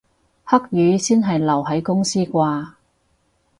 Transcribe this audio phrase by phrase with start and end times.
[0.45, 2.73] 黑雨先係留喺公司啩